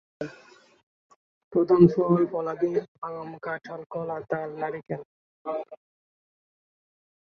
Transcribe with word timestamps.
প্রধান 1.53 1.83
ফল-ফলাদি 1.93 2.71
আম, 3.01 3.29
কাঁঠাল, 3.41 3.81
কলা, 3.89 4.17
তাল, 4.29 4.49
নারিকেল। 4.61 5.01